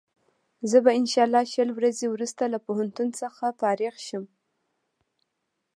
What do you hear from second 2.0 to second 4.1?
وروسته له پوهنتون څخه فارغ